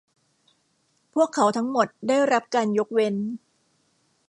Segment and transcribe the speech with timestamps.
[1.13, 3.15] พวกเขาทั้งหมดได้รับการยกเว้น